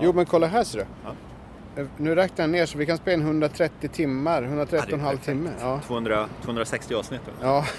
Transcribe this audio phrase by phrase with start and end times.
[0.00, 0.84] Jo men kolla här ser du.
[1.82, 5.04] Eh, Nu räknar jag ner så vi kan spela in 130 timmar, 130 och en
[5.04, 5.50] halv timme.
[5.60, 5.80] Ja.
[5.86, 7.20] 200, 260 avsnitt.
[7.42, 7.64] Ja.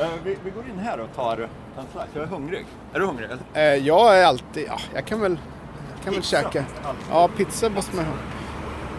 [0.00, 1.48] Eh, vi, vi går in här och tar,
[1.92, 2.06] slice.
[2.14, 2.66] Jag är hungrig.
[2.92, 3.28] Är du hungrig?
[3.54, 5.38] Eh, jag är alltid, ja, jag kan väl,
[6.04, 6.42] kan väl Pizza.
[6.42, 6.64] käka.
[7.10, 8.12] Ja, pizza måste man ha.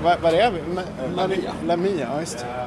[0.04, 0.60] Vad vad är vi?
[0.62, 1.54] Ma- Lamia.
[1.66, 2.46] Lamia, ja just det.
[2.46, 2.66] Eh,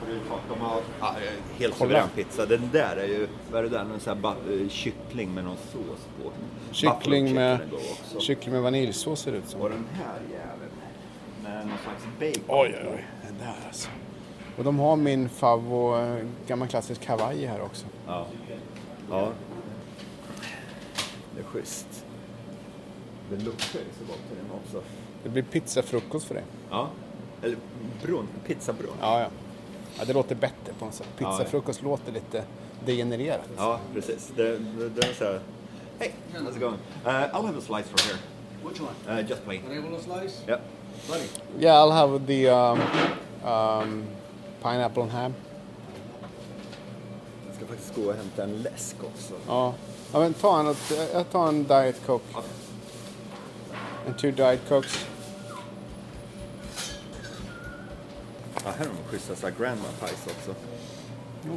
[0.00, 0.40] favoritsak.
[0.48, 2.46] De har ja, eh, helt suverän pizza.
[2.46, 3.84] Den där är ju, vad är det där?
[3.84, 6.30] Någon sån här ba, eh, kyckling med någon sås på.
[6.72, 7.58] Kyckling med,
[8.18, 9.60] kyckling med vaniljsås ser det ut som.
[9.60, 10.72] Och den här jäveln
[11.42, 12.60] med någon slags bacon.
[12.60, 13.04] Oj, oj, oj.
[13.26, 13.88] Den där alltså.
[14.58, 17.86] Och de har min favvo, eh, gammal klassisk hawaii här också.
[18.06, 18.26] Ja.
[19.10, 19.32] Ja.
[21.34, 22.04] Det är schysst.
[23.30, 24.82] Det luktar ju så gott i den också.
[25.22, 26.44] Det blir pizzafrukost för dig.
[26.70, 26.88] Ja.
[27.42, 27.56] Eller
[28.02, 28.96] brunn, pizzabrunn.
[29.00, 29.26] Ja, ja.
[29.98, 31.08] ja det låter bättre på något sätt.
[31.18, 32.44] Pizzafrukost låter lite
[32.84, 33.48] degenererat.
[33.56, 34.32] Ja, precis.
[34.36, 35.40] Det, det, det är så här.
[35.98, 36.78] Hey, how's it going?
[37.04, 38.18] Uh, I'll have a slice from here.
[38.64, 39.18] Which one?
[39.18, 39.62] Uh, just plain.
[39.70, 40.42] An able slice?
[40.48, 40.60] Yeah.
[41.08, 41.28] Buddy.
[41.58, 42.80] Yeah, I'll have the um,
[43.44, 44.04] um,
[44.62, 45.34] pineapple and ham.
[47.56, 49.34] Ska faktiskt gå och hämta en läsk också.
[49.46, 49.74] Ja.
[50.12, 50.74] ja men ta en,
[51.12, 52.24] jag tar en Diet Coke.
[54.06, 55.06] En two Diet Cokes.
[58.54, 60.54] Ja, här har de schyssta grandma pies också.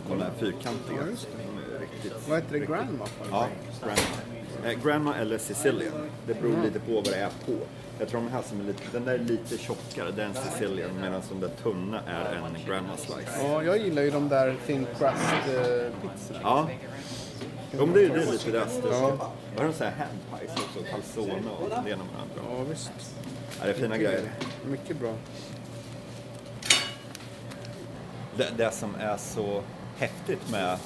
[0.10, 0.98] De där fyrkantiga.
[1.02, 1.28] Ja, just
[1.72, 2.30] De riktigt...
[2.30, 2.66] Vad heter det?
[2.66, 3.06] Grandma?
[3.32, 3.48] Ja,
[3.82, 4.72] grandma.
[4.72, 6.10] Eh, grandma eller Sicilian.
[6.28, 6.64] Det beror Mm.
[6.64, 7.54] lite på vad det är på.
[8.00, 10.34] Jag tror de här som är lite, den där är lite tjockare, det är en
[10.36, 10.92] Sicilian.
[11.02, 13.32] Medan de där tunna är en grandma slice.
[13.44, 15.16] Ja, jag gillar ju de där thin crust
[15.48, 16.40] eh, pizzorna.
[16.44, 16.70] Ja.
[17.72, 18.82] Jo, men det, är- det är lite deras stil.
[18.84, 19.02] Vad
[19.58, 20.92] har de så här hand pies också?
[20.92, 22.58] Calzone och det ena med det andra.
[22.58, 22.92] Ja, visst.
[23.60, 24.32] Ja, det är fina grejer.
[24.66, 25.14] Mycket bra.
[28.38, 29.62] Det, det som är så
[29.98, 30.78] häftigt med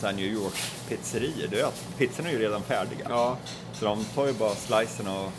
[0.00, 0.54] så New York
[0.88, 3.06] pizzerier, det är att pizzorna är ju redan färdiga.
[3.08, 3.36] Ja.
[3.72, 5.32] Så de tar ju bara slicen och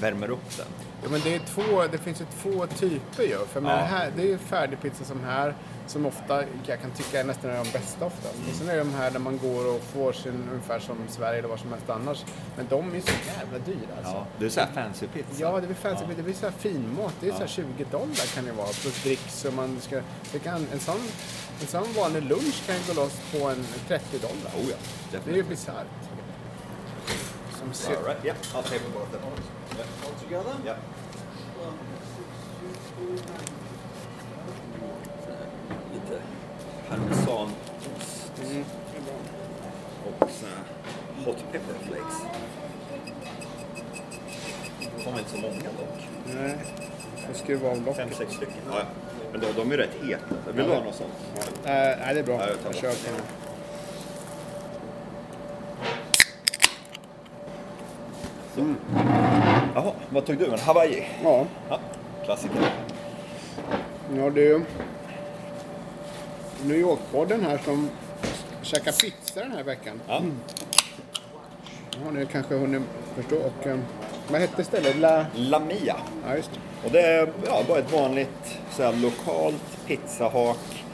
[0.00, 0.66] värmer upp den.
[1.02, 3.38] Ja, men det, är två, det finns ju två typer ju.
[3.46, 3.68] För Ja.
[3.68, 5.54] det, här, det är ju färdig pizza som här,
[5.86, 8.34] som ofta, jag kan tycka är nästan är de bästa oftast.
[8.50, 11.38] Och sen är det de här där man går och får sin, ungefär som Sverige
[11.38, 12.24] eller var som helst annars.
[12.56, 14.12] Men de är så jävla dyra alltså.
[14.12, 15.28] Ja, det är så här fancy pizza.
[15.36, 17.14] Ja, det blir fancy, det blir så här finmat.
[17.20, 18.66] Det är så här 20 dollar kan det vara.
[18.66, 20.00] Plus dricks och man ska...
[20.32, 21.00] Det kan, en, sån,
[21.60, 24.52] en sån vanlig lunch kan gå loss på en 30 dollar.
[24.56, 24.76] Oh ja,
[25.10, 25.48] Det är ju definitivt.
[25.48, 25.86] bisarrt.
[27.58, 27.96] Som ser...
[27.96, 29.44] All right, yeah, I'll take both of them.
[29.76, 29.86] Yeah.
[30.04, 30.54] All together?
[30.64, 30.76] Yeah.
[35.94, 36.20] Lite
[36.88, 38.32] parmesanost
[40.20, 42.14] och så här hot pepper flakes.
[44.96, 46.08] Det kommer inte så många dock.
[46.34, 46.54] Nej,
[47.26, 48.16] jag skruvar av Fem, locket.
[48.16, 48.54] sex stycken.
[48.70, 48.84] Ja, ja.
[49.32, 50.24] Men de, de är rätt heta.
[50.52, 51.12] Vill du ha något sånt?
[51.64, 52.34] Eh, nej, det är bra.
[52.40, 52.94] Ja, jag Jag kör det.
[58.54, 59.53] på den.
[59.74, 60.44] Jaha, vad tog du?
[60.52, 61.06] En Hawaii?
[61.22, 61.78] Ja, Ja,
[62.24, 62.70] klassiker.
[64.20, 64.64] har du
[66.64, 67.90] New York-podden här som
[68.62, 70.00] käkar pizza den här veckan.
[70.08, 70.22] Ja.
[72.04, 72.82] har ni kanske hunnit
[73.16, 73.36] förstå.
[73.36, 73.78] Och, eh,
[74.28, 74.96] vad hette stället?
[74.96, 75.26] La...
[75.34, 75.96] Lamia.
[76.26, 76.86] Ja, just det.
[76.86, 80.84] Och det är ja, bara ett vanligt så här, lokalt pizzahak.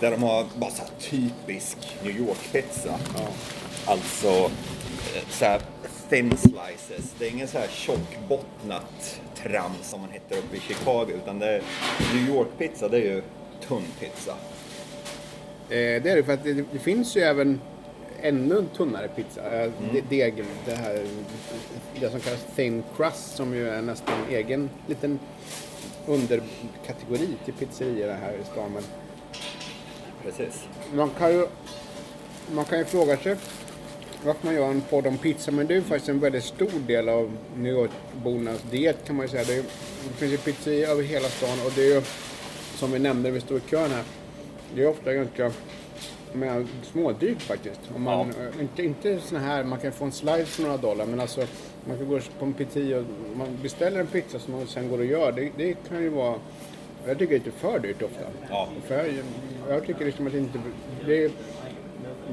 [0.00, 2.94] Där de har bara så här, typisk New York-pizza.
[3.86, 5.60] Alltså eh, så här,
[6.08, 7.14] thin slices.
[7.18, 11.06] Det är ingen så här tjockbottnat trams som man hittar uppe i Chicago.
[11.22, 11.62] Utan det är,
[12.14, 13.22] New York-pizza, det är ju
[13.68, 14.30] tunn pizza.
[15.68, 17.60] Eh, det är det för att det, det finns ju även
[18.22, 19.62] ännu tunnare pizza.
[19.64, 21.06] Eh, de- Deg, det här,
[22.00, 25.18] det som kallas thin crust som ju är nästan egen liten
[26.06, 28.76] underkategori till pizzerior här i stan.
[30.22, 30.64] Precis.
[30.94, 31.46] man kan ju,
[32.54, 33.36] man kan ju fråga sig
[34.24, 35.50] varför man gör en podd om pizza.
[35.50, 39.26] Men det är ju faktiskt en väldigt stor del av New York-bornas diet kan man
[39.26, 39.44] ju säga.
[39.44, 39.62] Det, är,
[40.08, 42.02] det finns ju pizzerior över hela stan och det är ju
[42.74, 44.04] som vi nämnde när vi stod i kön här.
[44.74, 45.52] Det är ofta ganska
[46.32, 47.80] men, smådyrt faktiskt.
[47.94, 51.06] Om man, eh, inte, inte såna här, man kan få en slice för några dollar
[51.06, 51.40] men alltså
[51.88, 53.04] man kan gå på en pizzeria och
[53.36, 55.32] man beställer en pizza som man sen går och gör.
[55.32, 56.38] Det, det kan ju vara
[57.06, 58.24] jag tycker det är lite för dyrt ofta.
[58.50, 58.68] Ja.
[58.86, 59.14] För jag,
[59.68, 60.58] jag tycker liksom att det inte...
[61.06, 61.32] Det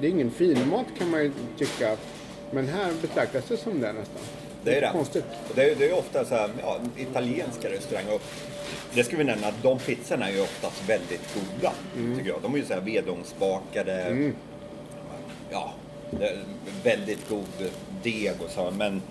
[0.01, 1.97] det är ingen finmat kan man ju tycka.
[2.51, 4.21] Men här betraktas det som det nästan.
[4.63, 4.89] Det är det.
[4.91, 5.25] Konstigt.
[5.55, 8.13] Det är, det är ofta så här, ja, italienska restauranger.
[8.15, 8.21] Och
[8.93, 11.73] Det ska vi nämna att de pizzorna är ju oftast väldigt goda.
[12.17, 12.41] Tycker jag.
[12.41, 14.31] De är ju så här vedugnsbakade.
[15.49, 15.73] Ja,
[16.11, 16.37] det är
[16.83, 17.71] väldigt god
[18.03, 18.71] deg och så.
[18.71, 19.01] Men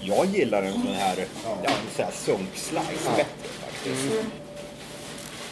[0.00, 4.12] jag gillar en sån här, ja, sån här sunkslice bättre faktiskt.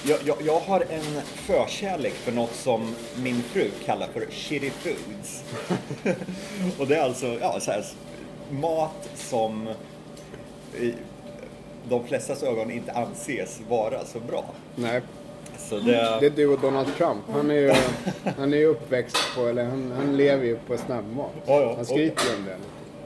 [0.07, 5.45] Jag, jag, jag har en förkärlek för något som min fru kallar för shitty foods.
[6.79, 7.85] och det är alltså ja, så här,
[8.51, 9.69] mat som
[10.81, 10.95] i
[11.89, 14.45] de flestas ögon inte anses vara så bra.
[14.75, 15.03] Nej,
[15.59, 17.23] Så det, det är du och Donald Trump.
[17.33, 17.73] Han är ju,
[18.39, 21.31] han är uppväxt på, eller han, han lever ju på snabbmat.
[21.47, 21.75] Ja, ja.
[21.77, 22.57] Han skryter ju om det.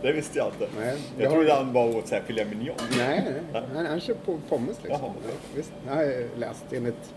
[0.02, 0.68] Det visste jag inte.
[0.80, 2.76] Nej, jag har- trodde han bara åt så här filet mignon.
[2.98, 3.62] Nej, nej.
[3.74, 5.00] Han, han kör på pommes liksom.
[5.02, 5.12] Jaha.
[5.28, 7.14] Ja, visst, det har jag läst enligt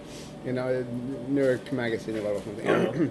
[0.47, 0.85] enligt
[1.29, 3.09] New York Magazine eller vad det var för någonting.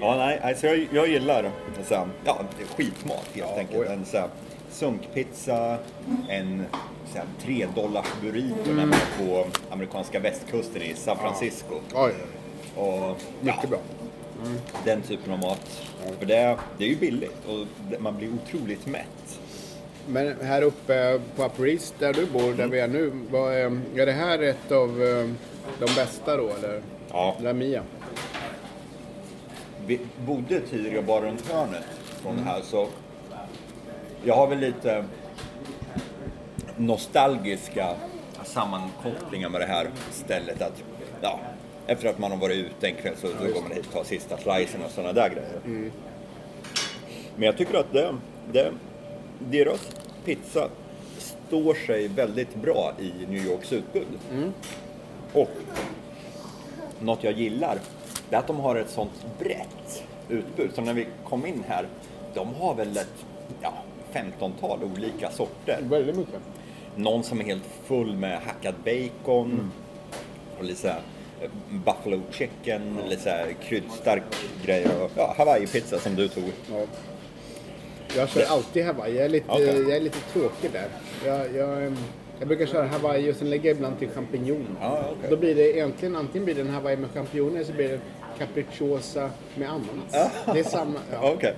[0.00, 1.50] Ja, nej, alltså jag, jag gillar
[1.88, 2.40] så här, ja,
[2.76, 3.88] skitmat helt Ja, enkelt.
[3.88, 4.28] En så här,
[4.70, 5.78] sunkpizza,
[6.28, 6.66] en
[7.12, 8.76] så här, tre dollars burrito Mm.
[8.76, 11.74] när man är på amerikanska västkusten i San Francisco.
[11.94, 12.12] Oj,
[12.76, 13.78] Och, mycket bra.
[14.84, 15.82] Den typen av mat.
[16.18, 17.66] För det, det är ju billigt och
[18.00, 19.40] man blir otroligt mätt.
[20.08, 21.20] Men här uppe
[21.56, 24.72] på East där du bor, där vi är nu, vad är, är det här ett
[24.72, 25.28] av eh,
[25.78, 26.82] de bästa då eller?
[27.10, 27.36] Ja.
[27.40, 27.82] La Mia?
[29.86, 31.84] Vi bodde tidigare bara runt hörnet
[32.22, 32.88] från det här så
[34.24, 35.04] jag har väl lite
[36.76, 37.94] nostalgiska
[38.44, 40.62] sammankopplingar med det här stället.
[40.62, 40.82] Att,
[41.20, 41.40] ja,
[41.86, 44.04] efter att man har varit ute en kväll så då går man hit och tar
[44.04, 45.90] sista slicen och sådana där grejer.
[47.36, 48.14] Men jag tycker att det,
[48.52, 48.72] det,
[49.38, 49.90] deras
[50.24, 50.68] pizza
[51.48, 54.06] står sig väldigt bra i New Yorks utbud.
[55.32, 55.50] Och
[57.00, 57.78] något jag gillar,
[58.30, 60.70] det är att de har ett sånt brett utbud.
[60.74, 61.86] Så när vi kom in här,
[62.34, 63.24] de har väl ett
[63.62, 63.74] ja,
[64.12, 65.78] 15-tal olika sorter.
[65.82, 66.40] Väldigt mycket.
[66.96, 69.70] Någon som är helt full med hackad bacon
[70.58, 70.96] och lite
[71.70, 74.22] buffalo chicken, lite så här kryddstark
[74.64, 76.44] grejer och ja, hawaii-pizza som du tog.
[76.70, 76.84] Ja.
[78.16, 79.16] Jag kör alltid Hawaii.
[79.16, 79.82] Jag är lite, Okej.
[79.82, 80.88] jag är lite tråkig där.
[81.26, 81.92] Jag, jag,
[82.38, 84.76] jag brukar köra Hawaii och sen lägger jag ibland till champinjon.
[84.80, 85.30] Ja, okej.
[85.30, 88.00] Då blir det egentligen antingen blir det en Hawaii med champinjoner så blir det
[88.38, 90.30] capricciosa med ananas.
[90.52, 90.98] Det är samma.
[91.12, 91.32] Ja.
[91.36, 91.54] Okej.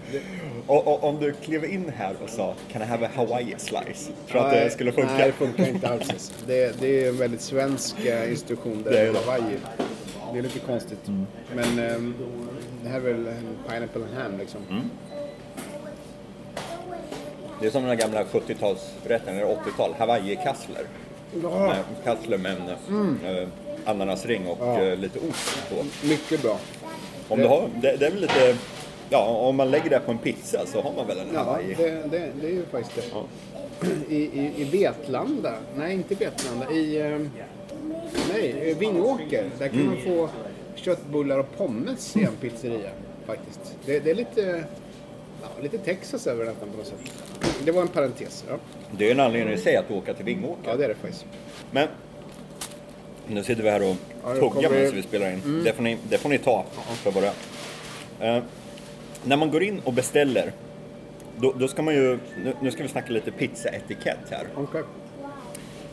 [0.67, 4.11] Och, och om du klev in här och sa Can I have a Hawaii slice?
[4.29, 5.13] Tror du att det skulle funka?
[5.13, 6.33] Nej, det funkar inte alls.
[6.47, 9.13] Det, det är en väldigt svensk eh, instruktion där Det är.
[9.15, 9.57] Hawaii.
[10.33, 11.11] Det är lite konstigt.
[11.55, 12.15] Men ehm,
[12.83, 14.61] det här är väl en pineapple and ham liksom.
[14.71, 14.91] Mm.
[17.61, 20.87] Det är som den gamla 70-talsrätten, eller 80-tal, Hawaii-kassler.
[21.43, 21.75] Ja,
[22.05, 22.69] Kassler med en
[23.39, 23.49] eh,
[23.85, 24.83] ananasring och Ja.
[24.83, 26.07] eh, lite ost på.
[26.09, 26.59] mycket bra.
[27.29, 28.57] Om du har, det, det är väl lite,
[29.11, 31.75] ja om man lägger det på en pizza så har man väl en Ja, Hawaii.
[31.79, 33.13] det, det, det är ju faktiskt
[34.09, 34.15] det.
[34.15, 37.31] I, i, I Vetlanda, nej inte Vetlanda, i ehm,
[38.33, 40.29] nej, Vingåker, där kan man få
[40.75, 42.91] köttbullar och pommes i en pizzeria
[43.27, 43.77] faktiskt.
[43.87, 44.65] Det, det är lite,
[45.43, 47.13] ja, lite Texas över det nästan på något sätt.
[47.65, 48.45] Det var en parentes.
[48.49, 48.57] Ja,
[48.99, 50.71] Det är en anledning i sig att åka till Vingåker.
[50.71, 51.27] ja det är det faktiskt.
[51.71, 51.89] Men
[53.29, 55.63] nu sitter vi här och Ja, det tuggar medan vi spelar in.
[55.65, 56.65] Det, får ni, det får ni ta
[57.03, 57.33] för vad det
[58.21, 58.37] är.
[58.37, 58.43] Eh,
[59.25, 60.53] när man går in och beställer,
[61.37, 64.47] då, då ska man ju, nu, nu ska vi snacka lite pizzaetikett här.
[64.57, 64.83] Okej.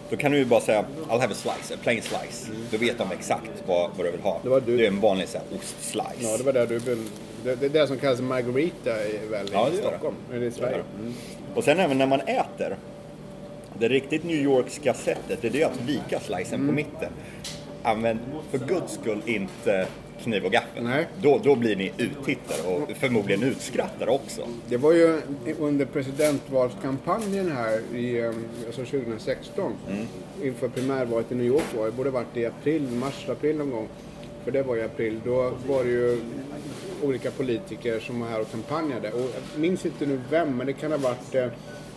[0.09, 2.51] Då kan du ju bara säga I'll have a slice, a plain slice.
[2.71, 4.39] Då vet de exakt vad, vad du vill ha.
[4.43, 4.83] Det var du.
[4.83, 6.15] är en vanlig så här, ostslice.
[6.19, 7.03] Ja, det var där du vill,
[7.43, 9.81] det, det är det som kallas margarita i, väl, Ja, i det det.
[9.83, 10.83] Stockholm, eller i Sverige.
[10.99, 11.13] Mm.
[11.55, 12.77] Och sen även när man äter.
[13.81, 16.67] Det riktigt New Yorkska sättet, det är det att vika slicen Mm.
[16.67, 17.09] på mitten.
[17.83, 18.19] Använd
[18.51, 19.87] för guds skull inte
[20.23, 20.83] kniv och gaffel.
[20.83, 21.07] Nej.
[21.21, 24.41] Då, då blir ni uttittare och förmodligen utskrattade också.
[24.69, 25.21] Det var ju
[25.59, 28.31] under presidentvalskampanjen här i, eh,
[28.65, 29.73] alltså 2016
[30.43, 33.87] inför primärvalet i New York var det borde varit i april, mars, april någon gång.
[34.43, 35.19] För det var i april.
[35.25, 36.21] Då var det ju
[37.03, 39.11] olika politiker som var här och kampanjade.
[39.11, 39.19] Och
[39.53, 41.47] jag minns inte nu vem, men det kan ha varit eh,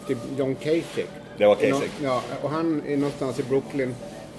[0.08, 1.06] typ John Kasich.
[1.38, 1.90] Det var Kasich.
[2.02, 3.94] Ja, och han är någonstans i Brooklyn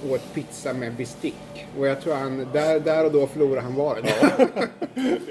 [0.10, 1.36] åt pizza med bestick.
[1.80, 4.06] Och jag tror han, där, där och då förlorade han valet.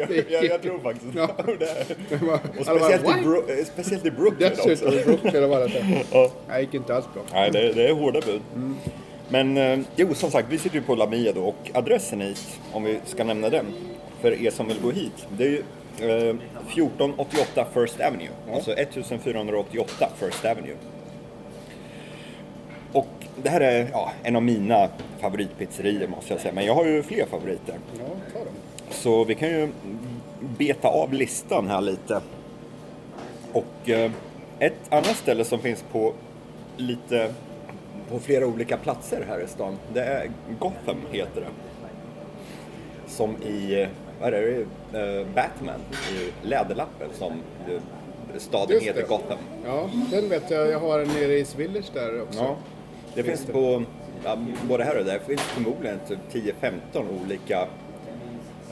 [0.09, 1.29] jag, jag, jag tror faktiskt Ja.
[2.09, 2.17] det.
[2.27, 5.01] Var- Och bara, speciellt, "What?" i Bro- eh, speciellt i Brooklyn Dessutom också.
[5.01, 6.05] i Brooklyn var det.
[6.13, 6.31] Ja.
[6.49, 7.23] Det gick inte alls bra.
[7.33, 8.41] Nej, det, det är hårda bud.
[9.29, 12.61] Men eh, jo, som sagt, vi sitter ju på La Mia då och adressen hit,
[12.73, 13.67] om vi ska nämna den,
[14.21, 15.59] för er som vill gå hit, det är ju
[16.01, 16.37] eh,
[16.73, 18.29] 1488 First Avenue.
[18.55, 20.75] Alltså 1488 First Avenue.
[22.95, 23.07] Och
[23.43, 24.89] det här är ja, en av mina
[25.21, 27.79] favoritpizzerior måste jag säga, men jag har ju fler favoriter.
[27.99, 28.55] Ja, ta dem.
[28.91, 29.69] Så vi kan ju
[30.59, 32.21] beta av listan här lite.
[33.53, 34.11] Och eh,
[34.59, 36.13] ett annat ställe som finns på
[36.77, 37.35] lite
[38.11, 39.77] på flera olika platser här i stan.
[39.93, 41.47] Det är Gotham heter det.
[43.07, 43.89] Som i,
[44.21, 47.33] vad är det, eh, Batman, i Läderlappen som
[48.39, 49.09] staden Just heter det.
[49.09, 49.39] Gotham.
[49.67, 50.71] Ja, den vet jag.
[50.71, 52.39] Jag har en nere i Village där också.
[52.39, 52.57] Ja.
[53.15, 53.53] Det Finns finns det?
[53.53, 53.83] på,
[54.25, 54.37] ja,
[54.69, 56.19] både här och där, finns förmodligen typ
[56.63, 57.61] 10-15 olika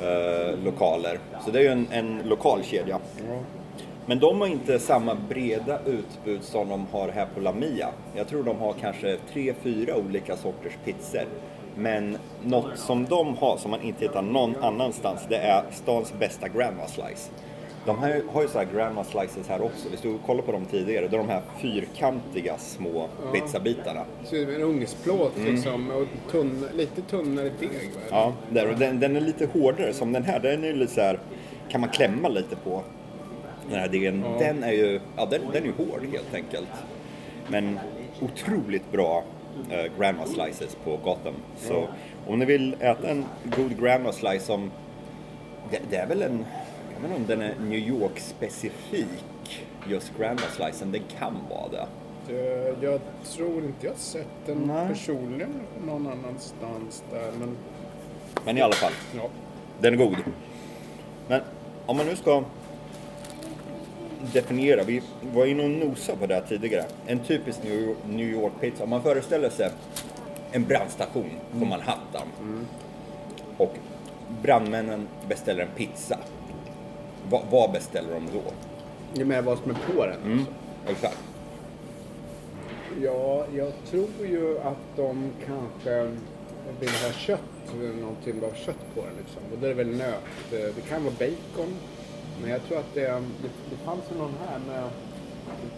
[0.01, 1.19] eh, lokaler.
[1.45, 2.99] Så det är ju en, en lokal kedja.
[3.29, 3.39] Ja.
[4.07, 7.89] Men de har inte samma breda utbud som de har här på Lamia.
[8.17, 11.25] Jag tror de har kanske tre, fyra olika sorters pizzor.
[11.77, 16.49] Men något som de har som man inte hittar någon annanstans, det är stans bästa
[16.49, 17.31] grandma slice.
[17.85, 19.89] De ju, har ju så här grandma slices här också.
[19.91, 21.09] Vi stod och kollade på dem tidigare.
[21.09, 24.05] Det är de här fyrkantiga små pizzabitarna.
[24.25, 27.91] Så det är en ugnsplåt liksom och tunn, lite tunnare deg.
[28.11, 30.41] Ja, där, och den, den är lite hårdare som den här.
[30.41, 31.19] Den är ju lite så här,
[31.69, 32.83] kan man klämma lite på
[33.71, 34.25] den här degen.
[34.39, 36.69] Den är ju, ja den, den är ju hård helt enkelt.
[37.49, 37.79] Men
[38.21, 39.25] otroligt bra
[39.71, 41.35] eh, grandma slices på Gotham.
[41.57, 41.89] Så
[42.27, 43.25] om ni vill äta en
[43.57, 44.71] god grandma slice som,
[45.71, 46.45] det, det är väl en,
[47.11, 51.87] inte om den är New York specifik just grandma slicen, den kan vara det.
[52.26, 54.88] Det- Jag tror inte jag sett den Nej.
[54.88, 57.30] personligen någon annanstans där.
[57.38, 57.56] Men
[58.44, 59.28] Men i alla fall, ja,
[59.80, 60.16] Den är god.
[61.28, 61.40] Men
[61.87, 62.44] om man nu ska
[64.32, 65.02] definiera, vi
[65.35, 66.85] var inne och nosade på det här tidigare.
[67.06, 69.71] En typisk New York- New York-pizza, om man föreställer sig
[70.52, 72.26] en brandstation på Manhattan
[73.56, 73.75] och
[74.42, 76.18] brandmännen beställer en pizza.
[77.31, 78.43] Va, vad beställer de då?
[79.14, 80.23] det är med vad som är på den.
[80.25, 80.45] Mm.
[80.88, 81.19] Exakt.
[83.02, 86.02] Ja, jag tror ju att de kanske
[86.81, 87.41] vill ha kött,
[88.00, 89.43] någon typ av kött på den liksom.
[89.52, 90.23] Och då är det väl nöt.
[90.50, 91.75] Det kan vara bacon.
[92.43, 94.88] Men jag tror att det, det, det fanns ju någon här med,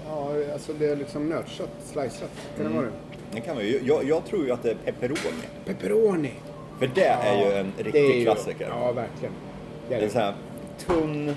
[0.09, 2.31] ja alltså det är liksom nötkött, sliceat.
[2.57, 2.93] Kan det vara det?
[3.33, 5.45] Det kan ju, jag, jag tror ju att det är pepperoni.
[5.65, 6.33] Pepperoni!
[6.79, 8.67] För det är ju en är riktig ju- klassiker.
[8.71, 9.35] Ja, verkligen.
[9.89, 10.09] Det är det.
[10.09, 10.35] sån här
[10.87, 11.29] tunn,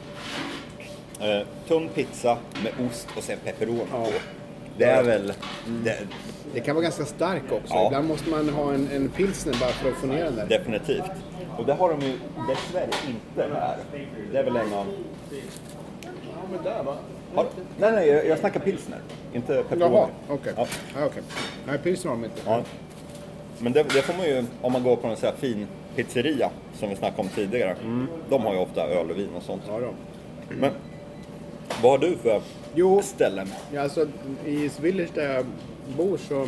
[1.20, 4.04] eh, tunn pizza med ost och sen pepperoni Ja.
[4.04, 4.12] på.
[4.78, 5.34] Det är väl...
[5.84, 5.98] Det,
[6.54, 7.74] Det kan vara ganska stark också.
[7.74, 7.86] Ja.
[7.88, 10.46] Ibland måste man ha en, en pilsner bara för att få ner den där.
[10.48, 11.12] definitivt.
[11.58, 12.14] Och det har de ju
[12.50, 13.78] dessvärre inte här.
[14.32, 14.86] Det är väl en av...
[15.32, 16.96] Ja, men där va?
[17.36, 17.46] Har,
[17.80, 19.00] nej, nej, jag, jag snackar pilsner.
[19.34, 19.96] Inte pepperoni.
[19.96, 20.54] Jaha, okej.
[20.58, 20.68] Ja.
[20.96, 21.24] Ja, okej.
[21.68, 22.42] Nej, pilsner har de inte.
[22.46, 22.62] Ja.
[23.60, 25.68] Men det, det får man ju, om man går på en sån här fin
[25.98, 27.76] pizzeria som vi snackade om tidigare.
[28.30, 29.62] De har ju ofta öl och vin och sånt.
[29.68, 29.80] Ja.
[30.50, 30.72] Men
[31.82, 32.42] vad har du för
[32.76, 33.02] Jo.
[33.02, 33.48] ställen?
[33.74, 34.08] Ja, alltså,
[34.46, 35.46] I Village där jag
[35.98, 36.42] bor så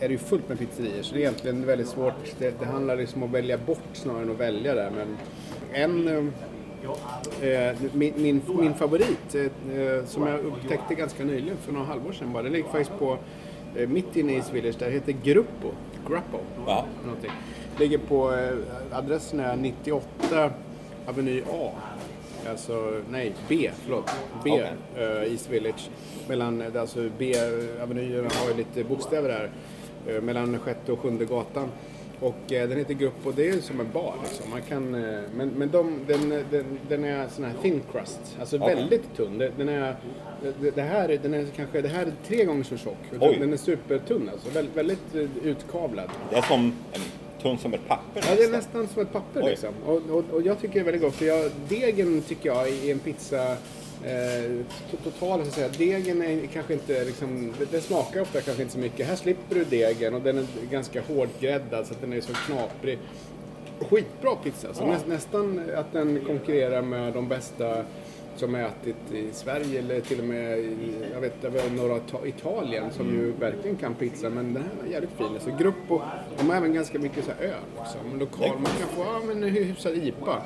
[0.00, 1.02] är det ju fullt med pizzerior.
[1.02, 2.14] Så det är egentligen väldigt svårt.
[2.38, 4.90] Det, det handlar liksom om att välja bort snarare än att välja där.
[4.90, 5.16] Men
[5.72, 6.32] en...
[7.42, 12.32] Eh, min, min, min favorit eh, som jag upptäckte ganska nyligen för några halvår sedan
[12.32, 12.42] bara.
[12.42, 13.18] Den ligger faktiskt på
[13.76, 14.78] eh, mitt inne i Village.
[14.78, 15.68] Där heter Gruppo.
[16.08, 16.38] Gruppo.
[16.66, 16.84] Ja.
[17.04, 17.30] Någonting.
[17.78, 20.50] Ligger på eh, adressen är 98
[21.06, 21.70] Aveny A.
[22.48, 24.10] Alltså, nej, B, förlåt.
[24.44, 24.70] B, Okej.
[24.96, 25.88] eh, East Village.
[26.28, 29.50] Mellan, eh, alltså B-avenyerna har ju lite bokstäver här.
[30.06, 31.68] eh, mellan sjätte och sjunde gatan.
[32.20, 34.50] Och eh, den heter Grupp och det är som en bar liksom.
[34.50, 34.90] Man kan,
[35.34, 38.20] men men de, den, den, den är sån här thin crust.
[38.40, 38.74] Alltså Okej.
[38.74, 39.38] väldigt tunn.
[39.56, 39.96] Den, är,
[40.60, 42.96] det, det här, är- den är kanske, det här är tre gånger så tjock.
[43.20, 43.36] Oj.
[43.40, 44.48] Den är supertunn alltså.
[44.50, 46.10] Väldigt, väldigt utkavlad.
[46.30, 47.00] Det är som en
[47.42, 48.88] tunn som ett papper Ja, det är nästan.
[48.88, 49.50] som ett papper Oj.
[49.50, 49.68] liksom.
[49.86, 51.14] Och, och, och jag tycker det är väldigt gott.
[51.14, 53.52] För jag, degen tycker jag i en pizza
[54.04, 54.08] eh,
[54.90, 55.68] to- totalt så att säga.
[55.78, 59.06] Degen är kanske inte liksom, det, det smakar ofta kanske inte så mycket.
[59.06, 62.98] Här slipper du degen och den är ganska hårdgräddad så att den är så knaprig.
[63.80, 64.74] Skitbra pizza.
[64.74, 64.86] Så Ja.
[64.86, 67.84] nä, nästan att den konkurrerar med de bästa
[68.38, 72.26] som ätit i Sverige eller till och med i, jag vet, det var några ta-
[72.26, 75.26] Italien som ju verkligen kan pizza men den här var jävligt fin.
[75.26, 76.00] Alltså Gruppo,
[76.38, 77.96] de har även ganska mycket så här öl också.
[78.10, 80.42] Men lokal, man kan få ja, men en hyfsad IPA.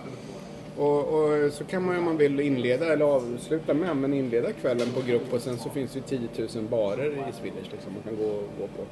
[0.77, 4.89] Och, och så kan man om man vill inleda eller avsluta med, men inleda kvällen
[4.95, 8.03] på grupp och sen så finns det ju 10 000 barer i Swedish liksom man
[8.03, 8.83] kan gå, gå på.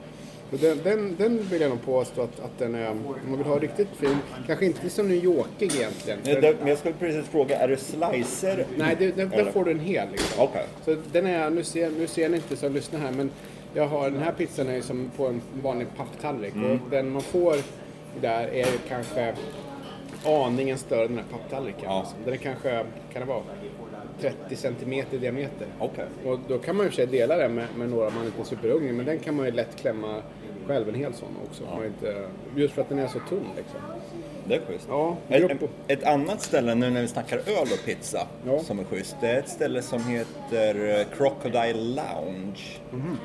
[0.51, 3.59] Den, den, den vill jag nog påstå att, att den är, om man vill ha
[3.59, 4.17] riktigt fin,
[4.47, 6.19] kanske inte som New Yorkig egentligen.
[6.25, 8.67] Nej, det- Men jag skulle precis fråga, är det slicer?
[8.77, 9.53] Nej, det, där Eller?
[9.53, 10.43] får du en hel liksom.
[10.45, 10.65] Okej.
[10.85, 13.31] Så den är, nu ser, nu ser ni inte som lyssnar här, men
[13.75, 16.55] jag har, den här pizzan är ju som på en vanlig papptallrik.
[16.55, 16.71] Mm.
[16.73, 17.57] Och den man får
[18.21, 19.35] där är ju kanske
[20.27, 21.83] aningen större än den här papptallriken.
[21.85, 21.99] Ja.
[22.01, 22.19] Liksom.
[22.25, 23.43] Den är kanske, kan det vara,
[24.21, 25.67] 30 centimeter i diameter.
[25.79, 26.05] Okej.
[26.25, 28.45] Och då kan man ju för sig dela den med, med några man inte är
[28.45, 30.23] superhungrig, men den kan man ju lätt klämma
[30.67, 31.65] själv en hel sån också.
[31.65, 33.81] Man inte, just för att den är så tunn liksom.
[34.45, 34.87] Det är schysst.
[34.89, 38.59] Ja, ett, ett annat ställe nu när vi snackar öl och pizza Ja.
[38.59, 42.61] som är schysst, det är ett ställe som heter eh, Crocodile Lounge.
[42.91, 43.17] Mhm.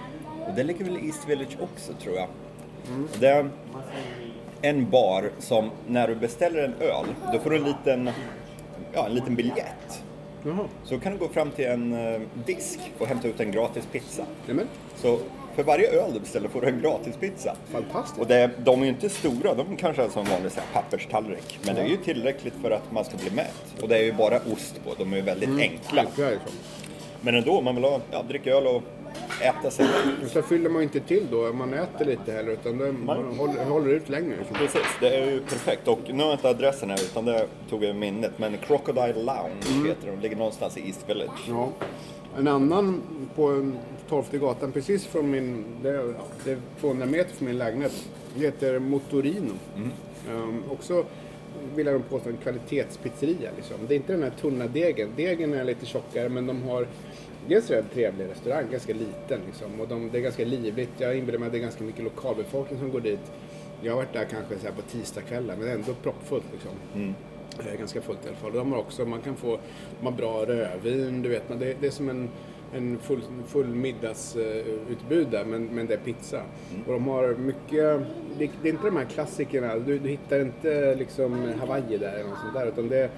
[0.48, 2.28] Och det ligger väl i East Village också tror jag.
[2.88, 3.08] Mm.
[3.20, 3.50] Det är
[4.62, 8.10] en bar som när du beställer en öl, då får du en liten,
[8.94, 10.04] ja, en liten biljett.
[10.44, 10.66] Jaha.
[10.84, 14.24] så kan du gå fram till en eh, disk och hämta ut en gratis pizza.
[14.48, 15.20] Nämen, Så
[15.56, 17.56] för varje öl du beställer får du en gratis pizza.
[17.72, 18.20] fantastiskt.
[18.20, 20.68] Och det, de är ju inte stora, de kanske är som en vanlig så här,
[20.82, 21.60] papperstallrik.
[21.66, 23.76] Men det är ju tillräckligt för att man ska bli mätt.
[23.82, 26.02] Och det är ju bara ost på, de är ju väldigt enkla.
[26.02, 26.52] Enkla liksom.
[27.22, 28.84] Men ändå, man vill ha, ja, dricka öl och
[29.42, 29.86] äta sig.
[30.24, 33.66] Och så fyller man inte till då, man äter lite heller, utan det, man håller,
[33.66, 34.36] håller ut längre.
[34.38, 34.58] Liksom.
[34.58, 35.88] Precis, det är ju perfekt.
[35.88, 38.32] Och nu har jag inte adressen här utan det tog jag i minnet.
[38.38, 41.46] Men Crocodile Lounge heter de, ligger någonstans i East Village.
[41.50, 41.70] Ja.
[42.38, 43.02] En annan
[43.36, 43.78] på en
[44.10, 46.14] 12 gatan precis från min, det är,
[46.46, 49.54] det är 200 meter från min lägenhet, det heter Motorino.
[50.30, 51.06] Ehm, också
[51.76, 53.50] vill jag nog påstå en kvalitetspizzeria.
[53.56, 53.78] Liksom.
[53.88, 55.10] Det är inte den här tunna degen.
[55.16, 56.88] Degen är lite tjockare men de har
[57.48, 59.82] dels är det en trevlig restaurang, ganska liten liksom.
[59.82, 60.92] Och de, det är ganska livligt.
[60.98, 63.32] Jag inbillar mig att det är ganska mycket lokalbefolkning som går dit.
[63.82, 66.72] Jag har varit där kanske så på tisdagskvällar men ändå proppfullt liksom.
[66.94, 67.35] Det är
[67.78, 68.54] ganska fullt i alla fall.
[68.54, 69.60] De har också, man kan få
[70.00, 71.50] de har bra rödvin, du vet.
[71.50, 72.30] Men det, det är som en,
[72.74, 76.42] en full, full middagsutbud där, men, men det är pizza.
[76.88, 78.00] Och de har mycket,
[78.38, 82.30] det, det är inte de här klassikerna, du, du hittar inte liksom Hawaii där eller
[82.30, 83.10] något sånt där, utan det,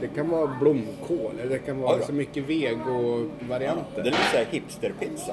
[0.00, 2.06] det kan vara blomkål, eller det kan vara Ja, ja.
[2.06, 3.94] så mycket vego-varianter.
[3.94, 5.32] Det är lite såhär hipsterpizza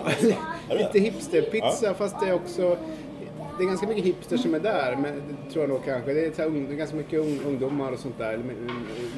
[0.69, 2.77] det Lite hipsterpizza fast det är också
[3.59, 5.13] det är ganska mycket hipster som är där, men
[5.53, 6.13] tror jag nog kanske.
[6.13, 8.39] Det är, så här, ganska mycket ung, ungdomar och sånt där,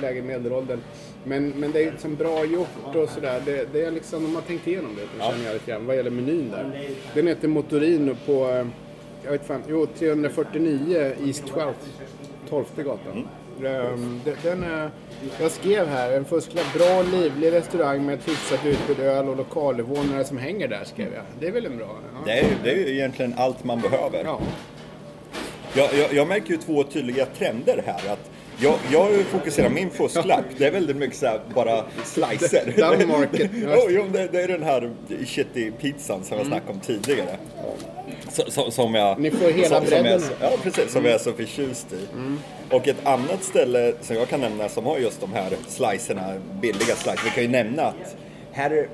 [0.01, 0.79] lägre medelåldern.
[1.24, 3.41] Men, men det är liksom bra gjort och sådär.
[3.45, 5.31] Det, det är liksom, de har tänkt igenom det, Ja.
[5.31, 6.88] känner jag lite grann, vad gäller menyn där.
[7.13, 8.67] Den heter Motorino på, eh,
[9.24, 11.74] jag vet fan, jo 349 East 12,
[12.50, 12.98] 12 gatan.
[13.13, 13.27] De-
[14.44, 14.89] Den är,
[15.41, 20.24] jag skrev här, en fusklapp, bra livlig restaurang med ett hyfsat utbud öl och lokalinvånare
[20.24, 21.24] som hänger där, skrev jag.
[21.39, 21.98] Det är väl en bra?
[22.13, 22.20] Ja.
[22.25, 24.24] Det är, det är ju egentligen allt man behöver.
[24.24, 24.39] Ja.
[25.74, 28.13] Jag, jag, jag märker ju två tydliga trender här.
[28.13, 28.30] Att
[28.62, 32.74] jag, jag fokuserar min fusklapp, det är väldigt mycket så här, bara slicer.
[32.77, 33.51] Down market.
[33.56, 34.91] Jo, jo, det, det är den här
[35.25, 37.38] shitty pizzan som jag snackade om tidigare.
[38.30, 40.21] Så, så, som jag, Ni får hela som, som jag, bredden.
[40.41, 40.91] Ja, precis.
[40.91, 42.08] Som jag är så förtjust i.
[42.76, 46.95] Och ett annat ställe som jag kan nämna som har just de här slicerna, billiga
[46.95, 47.21] slicer.
[47.24, 48.15] Vi kan ju nämna att
[48.52, 48.88] här är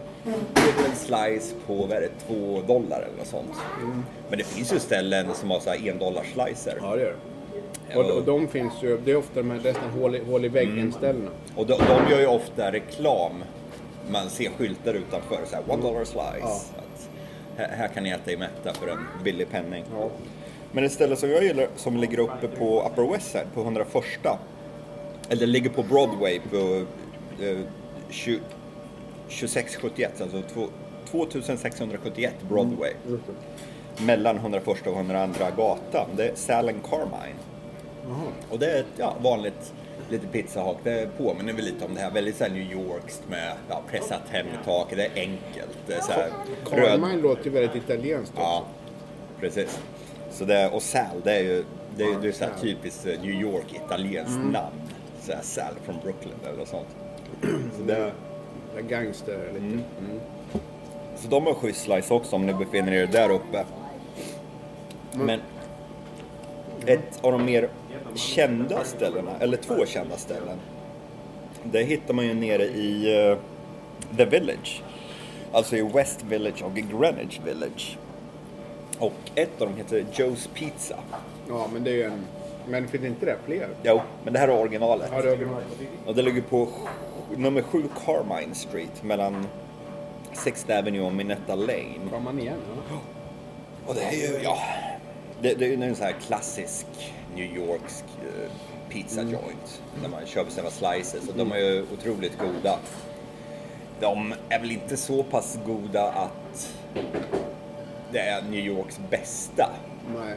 [0.53, 3.51] det en slice på, vad är det, två dollar eller något sånt.
[4.29, 6.77] Men det finns ju ställen som har så här en dollar slicer.
[6.81, 7.26] Ja, det gör det.
[7.95, 10.47] Och, och de finns ju, det är ofta de här nästan hål i, hål i
[10.47, 11.31] väggen ställena.
[11.55, 13.43] Och de, de gör ju ofta reklam.
[14.11, 16.37] Man ser skyltar utanför, så här, one dollar slice.
[16.41, 16.61] Ja.
[16.77, 17.09] Att,
[17.57, 19.83] här, här kan ni äta i mätta för en billig penning.
[19.99, 20.09] Ja.
[20.71, 24.03] Men ett ställe som jag gillar som ligger uppe på Upper West Side på 101
[25.29, 26.57] eller ligger på Broadway på
[27.43, 27.57] eh,
[28.09, 28.39] 20,
[29.29, 30.67] 2671, alltså två-
[31.11, 32.91] 2671 Broadway.
[33.07, 34.03] Det.
[34.03, 36.09] Mellan 101 och 102 gatan.
[36.15, 37.35] Det är Sal and Carmine.
[38.07, 38.31] Jaha.
[38.49, 39.73] Och det är ett ja, vanligt
[40.09, 40.77] lite pizzahak.
[40.83, 44.29] Det påminner väl lite om det här väldigt så här New Yorkskt med ja, pressat
[44.29, 44.97] hem i taket.
[44.97, 45.77] Det är enkelt.
[45.87, 46.29] Det är så här
[46.71, 46.89] röd...
[46.89, 48.41] Carmine låter ju väldigt italienskt också.
[48.43, 48.65] Ja,
[49.39, 49.79] precis.
[50.31, 51.63] Så det, och Sal, det är ju
[51.97, 54.81] det är, det är så här typiskt eh, New York italienskt namn.
[55.21, 56.87] Så här Sal från Brooklyn eller något sånt.
[57.77, 58.11] Så, det,
[58.73, 59.65] Det är Gangster lite.
[59.65, 59.83] Mm.
[61.15, 63.65] så de har schysst slice också om ni befinner er där uppe.
[65.13, 65.39] Men
[66.87, 67.69] ett av de mer
[68.15, 70.57] kända ställena, eller två kända ställen,
[71.63, 73.37] det hittar man ju nere i eh,
[74.17, 74.81] The Village.
[75.51, 77.97] Alltså i West Village och Greenwich Village.
[78.99, 80.95] Och ett av dem heter Joe's Pizza.
[81.47, 82.25] Ja, men det är ju en...
[82.67, 83.67] Men finns inte det fler?
[83.83, 85.09] Jo, men det här är originalet.
[85.13, 85.61] Ja, det är original.
[86.05, 86.67] Och det ligger på
[87.35, 89.47] nummer 7 Carmine Street mellan
[90.33, 92.09] 6th Avenue och Minetta Lane.
[92.09, 92.57] Kommer man igen?
[92.89, 92.99] Ja.
[93.85, 94.57] Och det är ju, ja,
[95.41, 96.85] det, det är en sån här klassisk
[97.35, 98.51] New Yorksk eh,
[98.89, 99.81] pizza joint.
[100.01, 102.79] Där man köper sina slices och de är ju otroligt goda.
[103.99, 106.73] De är väl inte så pass goda att
[108.11, 109.69] det är New Yorks bästa.
[110.15, 110.35] Nej.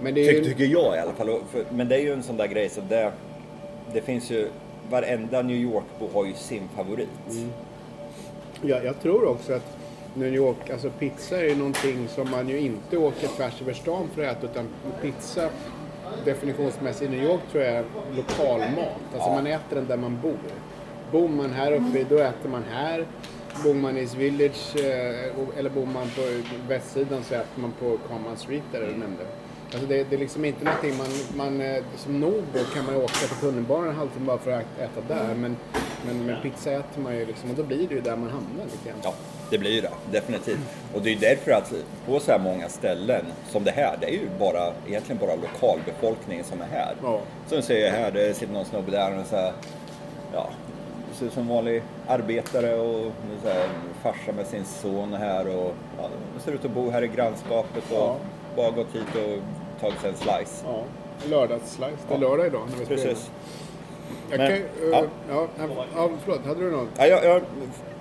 [0.00, 0.44] Men det är Ty, ju...
[0.44, 1.40] tycker jag i alla fall.
[1.70, 3.12] Men det är ju en sån där grej så det,
[3.92, 4.48] det finns ju,
[4.90, 7.08] varenda New York-bo har ju sin favorit.
[8.62, 9.77] Ja, jag tror också att
[10.18, 14.08] New York, alltså pizza är ju någonting som man ju inte åker tvärs över stan
[14.14, 14.68] för att äta utan
[15.02, 15.48] pizza
[16.24, 17.84] definitionsmässigt i New York tror jag är
[18.16, 18.96] lokalmat.
[19.14, 19.34] Alltså Ja.
[19.34, 20.36] man äter den där man bor.
[21.12, 23.06] Bor man här uppe, då äter man här.
[23.64, 26.22] Bor man i Village eh, eller bor man på
[26.68, 29.24] västsidan så äter man på Common Street där du nämnde.
[29.72, 33.00] Alltså det, det är liksom inte någonting man, man eh, som Nobo kan man ju
[33.02, 35.34] åka på tunnelbanan en halvtimme bara för att äta där.
[35.34, 35.56] Men,
[36.06, 38.64] men, men pizza äter man ju liksom och då blir det ju där man hamnar
[38.64, 38.98] lite grann.
[39.02, 39.14] Ja,
[39.50, 39.90] det blir det.
[40.12, 40.58] Definitivt.
[40.94, 41.72] Och det är därför att
[42.06, 46.44] på så här många ställen som det här, det är ju bara, egentligen bara lokalbefolkningen
[46.44, 46.94] som är här.
[47.02, 47.20] Ja.
[47.48, 49.52] Som säger här, det sitter någon snubbe där och så här,
[50.34, 50.48] ja,
[51.14, 53.68] ser ut som vanlig arbetare och så här,
[54.02, 56.08] farsa med sin son här och ja,
[56.44, 58.16] ser ut att bo här i grannskapet och Ja.
[58.56, 59.38] bara gått hit och
[59.80, 60.64] tagit sig en slice.
[60.66, 60.82] Ja.
[61.28, 61.96] Lördagsslice.
[62.08, 63.16] Det är lördag idag när vi spelar.
[64.30, 64.58] Jag Men- kan,
[64.92, 65.04] ja.
[65.30, 65.46] ja.
[65.58, 66.88] Ja, ja, förlåt, hade du något?
[66.96, 67.42] Ja, jag, jag,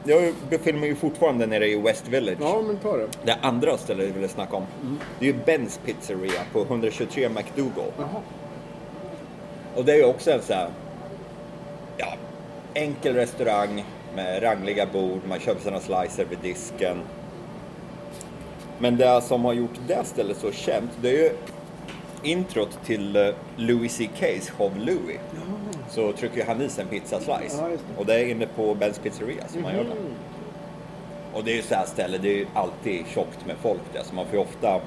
[0.04, 2.38] jag befinner mig ju fortfarande nere i West Village.
[2.42, 3.08] Ja, men ta det.
[3.24, 4.66] Det andra stället jag ville snacka om,
[5.20, 7.92] det är ju Bens pizzeria på 123 McDougall.
[7.98, 8.22] Jaha.
[9.76, 10.70] Och det är ju också en sån här,
[11.98, 12.14] ja,
[12.74, 16.98] enkel restaurang med rangliga bord, man köper sina slicer vid disken.
[18.80, 21.32] Men det som har gjort det stället så känt, det är ju
[22.24, 25.20] introt till eh, Louis CK's show Louis.
[25.90, 27.58] Så trycker han i sig en pizzaslice.
[27.62, 28.00] Ja, det.
[28.00, 29.90] och det är inne på Bens pizzeria som man gör det.
[29.90, 30.14] Mhm.
[31.34, 34.04] Och det är ju så här ställe, det är ju alltid tjockt med folk där,
[34.04, 34.80] så man får ju ofta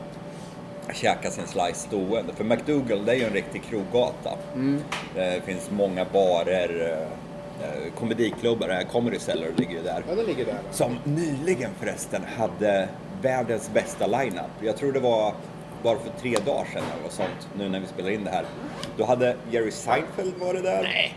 [0.93, 2.33] käka sin slice stående.
[2.33, 4.31] För McDougall, det är ju en riktig kroggata.
[4.55, 4.83] Mm.
[5.15, 6.99] Det finns många barer,
[7.63, 10.05] eh, komediklubbar, det här Comedy Cellar ligger ju där.
[10.09, 10.59] Ja, den ligger där.
[10.71, 12.89] Som nyligen förresten hade
[13.23, 14.51] världens bästa lineup.
[14.61, 15.35] Jag tror det var
[15.83, 18.45] bara för tre dagar sedan eller något sånt, nu när vi spelar in det här.
[18.97, 20.83] Då hade Jerry Seinfeld varit där.
[20.83, 21.15] Nej.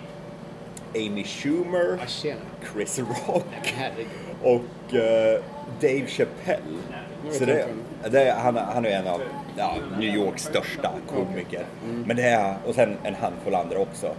[0.95, 2.39] Amy Schumer, Ja, tjena.
[2.73, 4.07] Chris Rock Herregud.
[4.41, 5.41] och eh,
[5.81, 6.77] Dave Chappelle.
[7.25, 7.65] vet Så det,
[8.09, 9.21] det, han, han är en av
[9.57, 11.65] ja, New Yorks största komiker.
[11.85, 12.03] Mm.
[12.07, 14.15] Men det är, och sen en handfull andra också.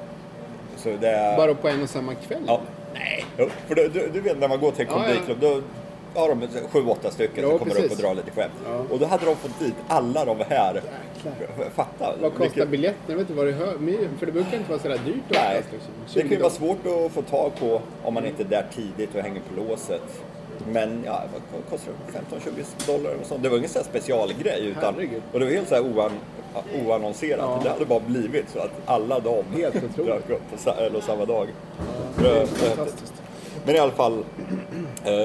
[0.87, 2.43] Är, Bara på en och samma kväll?
[2.47, 2.61] Ja.
[2.95, 3.25] Nej.
[3.39, 5.35] Jo, för du, du, du vet när man går till en Ja, ja.
[5.41, 5.63] då
[6.15, 7.91] har de sju, åtta stycken Ja, som kommer precis.
[7.93, 8.53] upp och drar lite skämt.
[8.69, 8.85] Ja.
[8.91, 10.75] Och då hade de fått dit alla de här.
[10.75, 11.71] Jäklar.
[11.75, 12.13] Fatta.
[12.23, 13.01] Vad kostar vilket- biljetten?
[13.07, 15.79] Jag vet inte vad det men- För det brukar inte vara sådär dyrt Nej, liksom.
[16.15, 18.67] det kan ju 20 vara svårt att få tag på om man inte är där
[18.75, 20.23] tidigt och hänger på låset.
[20.73, 21.23] Men ja,
[21.53, 22.19] vad kostar det?
[22.37, 23.43] 15-20 dollar eller sånt.
[23.43, 24.67] Det var ingen sån specialgrej.
[24.67, 25.23] Utan, Herregud.
[25.33, 26.11] och det var helt så här oan,
[26.87, 27.39] oannonserat.
[27.41, 27.61] Ja.
[27.63, 31.47] Det hade bara blivit så att alla de Helt dök upp på, eller samma dag.
[32.17, 32.59] Var- det häftigt.
[32.69, 33.13] Fantastiskt.
[33.67, 34.25] Men i alla fall,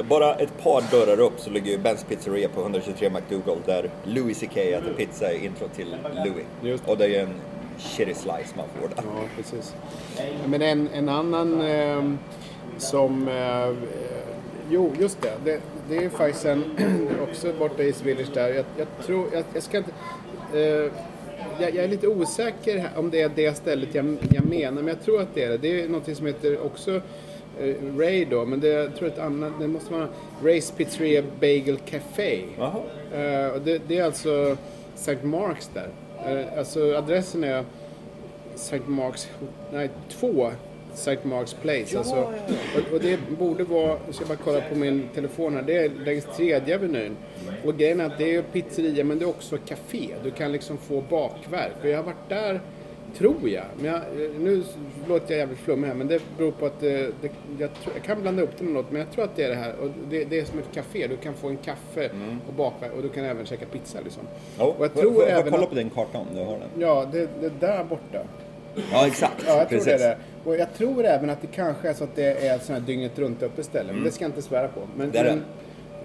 [0.10, 4.40] bara ett par dörrar upp så ligger ju Bens pizzeria på 123 McDougall där Louis
[4.40, 6.46] CK äter pizza i intro till Louis.
[6.62, 6.90] Just.
[6.90, 7.34] Och det är ju en
[7.80, 8.96] shitty slice man får där.
[8.98, 9.76] Ja, precis.
[10.46, 12.04] Men en, en annan eh,
[12.78, 13.28] som...
[13.28, 13.76] Eh, eh,
[14.70, 15.34] jo, just det.
[15.46, 15.60] det.
[15.90, 16.64] Det är faktiskt en,
[17.30, 18.50] också borta i Village där.
[18.50, 19.28] Jag, jag tror...
[19.34, 19.92] Jag, jag ska inte...
[20.54, 20.92] Eh,
[21.60, 25.02] jag, jag är lite osäker om det är det stället jag, jag menar, men jag
[25.02, 25.58] tror att det är det.
[25.58, 27.02] Det är något som heter också
[27.60, 30.08] eh, Ray då, men det, jag tror ett annat, det måste vara
[30.44, 32.42] Rays Pizzeria Bagel Café.
[32.58, 32.82] Jaha.
[33.14, 34.58] Eh, och det, det är alltså
[34.96, 35.18] St.
[35.24, 35.90] Marks där.
[36.26, 37.64] Eh, alltså adressen är
[38.56, 38.80] St.
[38.86, 39.30] Marks,
[39.74, 40.52] nej två
[40.94, 41.18] St.
[41.24, 41.98] Marks Place.
[41.98, 45.78] alltså, Och, och det borde vara, jag ska bara kolla på min telefon här, det
[45.78, 47.18] är längs tredje avenyn.
[47.66, 50.10] Och grejen är att det är pizzeria men det är också café.
[50.24, 51.74] Du kan liksom få bakverk.
[51.82, 52.62] Och jag har varit där,
[53.18, 54.64] tror jag, men jag, eh, nu
[55.08, 58.04] låter jag jävligt flummig här men det beror på att eh, det, jag, tror, jag
[58.04, 59.76] kan blanda upp det med något men jag tror att det är det här.
[59.82, 62.10] Och det, det är som ett café, du kan få en kaffe
[62.48, 64.24] och bakverk och du kan även käka pizza liksom.
[64.58, 66.70] Ja, Och jag tror får även kolla på din karta om du har den?
[66.80, 68.20] Ja, det, det där borta.
[68.92, 69.44] Ja, exakt.
[69.48, 69.86] Ja, jag tror Precis.
[69.86, 70.18] det är det.
[70.50, 72.86] Och jag tror även att det kanske är så att det är ett sånt här
[72.86, 73.94] dygnet runt öppet ställe.
[73.94, 74.82] Men det ska jag inte svära på.
[74.96, 75.40] Men, Det är det.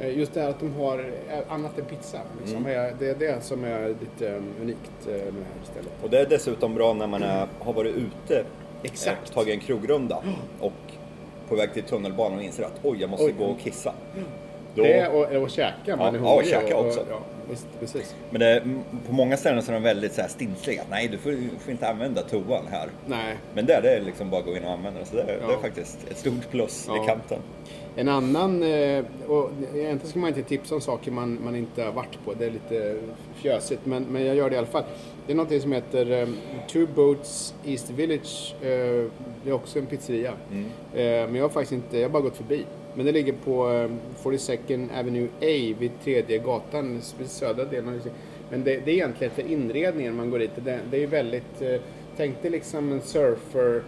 [0.00, 2.18] Eh, just det här att de har eh, annat än pizza.
[2.40, 2.78] Liksom, Mm.
[2.85, 5.92] är, det är det som är lite eh, unikt med det här stället.
[6.02, 8.44] Och det är dessutom bra när man är, har varit ute,
[8.83, 9.28] Exakt.
[9.30, 10.22] eh, tagit en krogrunda
[10.61, 10.72] och
[11.48, 13.35] på väg till tunnelbanan och inser att oj, jag måste Oj.
[13.38, 13.92] gå och kissa.
[14.74, 15.96] Då, Det och, och käka.
[15.96, 17.00] man är ja, hungrig käka och, också.
[17.00, 17.18] Och, ja,
[17.50, 18.14] visst, precis.
[18.30, 18.62] Men det,
[19.07, 20.83] på många ställen så är de väldigt så här stinsliga.
[20.90, 22.88] Nej, du får, du får inte använda toan här.
[23.07, 23.37] Nej.
[23.54, 25.09] Men där det är liksom bara att gå in och använda den.
[25.09, 25.59] Så det, är- det är Ja.
[25.62, 27.04] faktiskt ett stort plus Ja.
[27.04, 27.38] i kanten.
[27.96, 31.92] En annan, eh, och egentligen ska man inte tipsa om saker man, man inte har
[31.92, 32.35] varit på.
[32.35, 32.96] Det är lite
[33.35, 34.85] fjösigt, men, men jag gör det i alla fall.
[35.26, 36.28] Det är någonting som heter eh,
[36.68, 38.54] Two Boats East Village.
[38.61, 38.66] Eh,
[39.44, 40.33] det är också en pizzeria.
[40.52, 40.70] Mm.
[41.30, 42.64] Men jag har faktiskt inte, jag har bara gått förbi.
[42.94, 43.90] Men det ligger på eh,
[44.22, 48.00] 42nd Avenue A vid tredje gatan, vid södra delen.
[48.50, 50.50] Men det, det är egentligen för inredningen man går dit.
[50.57, 51.62] Det, det är väldigt,
[52.16, 53.83] tänk dig liksom en surfer,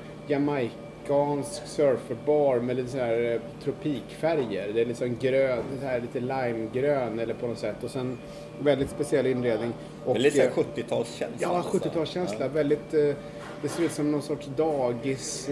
[1.09, 4.71] jamaicansk surferbar med lite så här eh, tropikfärger.
[4.75, 7.85] Det är liksom grön, så här lite limegrön eller på något sätt.
[7.85, 8.19] Och sen
[8.59, 9.73] väldigt speciell inredning.
[10.05, 11.37] Det Och, är lite så här eh, 70-talskänsla.
[11.39, 11.81] Ja, nästan.
[11.81, 12.49] 70-talskänsla.
[12.49, 13.15] Väldigt, eh,
[13.63, 15.49] det ser ut som någon sorts dagis,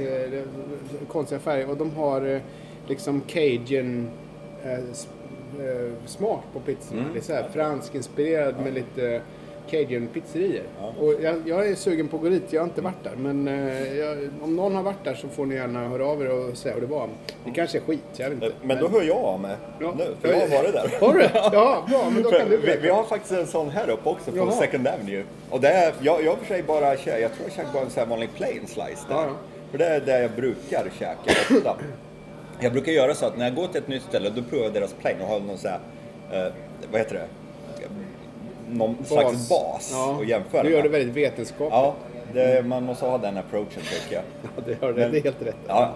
[1.08, 1.70] konstiga färger.
[1.70, 2.40] Och de har
[2.88, 4.10] liksom cajun
[6.06, 7.00] smak på pizzorna.
[7.00, 7.12] Mm.
[7.12, 9.22] Det är så här fransk-inspirerad med lite
[9.70, 10.62] cajun pizzerior.
[11.00, 13.12] Och jag, jag är sugen på att gå dit, jag har inte varit där.
[13.16, 16.30] Men eh, jag, om någon har varit där så får ni gärna höra av er
[16.30, 17.08] och säga hur det var.
[17.44, 18.56] Det kanske är skit, jag vet inte.
[18.62, 19.94] Men då hör jag av mig Ja.
[19.98, 21.06] nu, för jag har varit där.
[21.06, 21.28] Har du?
[21.34, 24.30] Ja, bra, men då kan du vi, vi har faktiskt en sån här uppe också
[24.30, 24.52] på Jaha.
[24.52, 25.24] Second Avenue.
[25.50, 27.82] Och det är, jag, jag har för sig bara kä- jag tror jag käkar bara
[27.82, 29.14] en sån här vanlig plain slice där.
[29.14, 29.34] Ja, ja.
[29.70, 31.76] För det är det jag brukar käka ofta.
[32.60, 34.72] Jag brukar göra så att när jag går till ett nytt ställe då provar jag
[34.72, 35.78] deras plain och har någon så här,
[36.32, 36.52] eh,
[36.92, 37.26] vad heter det?
[38.70, 40.98] Någon slags bas Ja, att jämföra Du gör det med.
[40.98, 41.70] väldigt vetenskapligt.
[41.72, 41.94] Ja,
[42.32, 44.22] det, man måste ha den approachen tycker jag.
[44.56, 45.56] Ja, det, har du, Men- det är helt rätt.
[45.68, 45.92] Ja.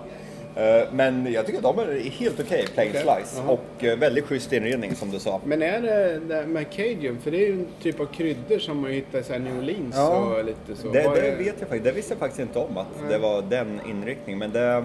[0.57, 3.43] Eh, Men jag tycker att de är helt okej, plain Okej, slice.
[3.47, 3.53] jaha.
[3.79, 5.41] Och eh, väldigt schysst inredning som du sa.
[5.45, 7.19] Men är det det med cajun?
[7.23, 9.59] För det är ju en typ av kryddor som man hittar i så här New
[9.59, 10.17] Orleans Ja.
[10.19, 10.89] och lite så.
[10.89, 11.85] Det, det är- vet jag faktiskt.
[11.85, 13.13] Det visste jag faktiskt inte om att Nej.
[13.13, 14.39] det var den inriktningen.
[14.39, 14.85] Men det,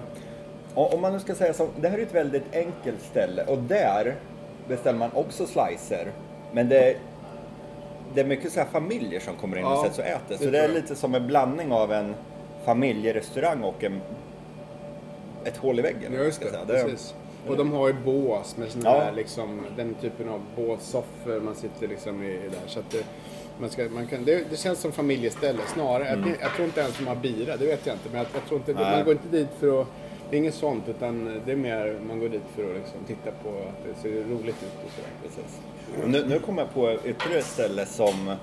[0.73, 4.15] om man nu ska säga så, det här är ett väldigt enkelt ställe och där
[4.67, 6.07] beställer man också slicer.
[6.51, 6.95] Men det,
[8.15, 10.37] det är mycket så här familjer som kommer in och Ja, sätts och äter.
[10.37, 12.15] Så det det är lite som en blandning av en
[12.65, 14.01] familjerestaurang och en,
[15.45, 16.13] ett hål i väggen.
[16.13, 16.49] Ja, just det.
[16.49, 16.65] säga.
[16.65, 17.13] Precis.
[17.47, 18.99] Och de har ju bås med såna Ja.
[18.99, 22.67] här, liksom, den typen av båssoffor man sitter liksom i, i där.
[22.67, 23.03] Så det,
[23.59, 26.09] man ska, man kan, det, det känns som familjeställe snarare.
[26.09, 28.09] Jag, jag tror inte ens de har bira, det vet jag inte.
[28.11, 28.83] Men jag, jag tror inte, Mm.
[28.83, 28.95] Nej.
[28.95, 29.87] man går inte dit för att...
[30.33, 33.31] Det är inget sånt, utan det är mer man går dit för att liksom titta
[33.43, 35.09] på att det ser roligt ut och sådär.
[35.23, 35.59] Precis.
[36.05, 38.35] Nu, nu kommer jag på ytterligare ett ställe som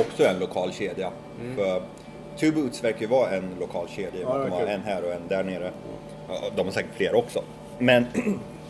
[0.00, 1.10] också är en lokal kedja.
[1.56, 1.82] För
[2.38, 4.26] Two Boots verkar ju vara en lokal kedja.
[4.26, 4.28] Mm.
[4.28, 5.70] Ja, de har en här och en där nere.
[6.56, 7.42] De har säkert fler också.
[7.78, 8.06] Men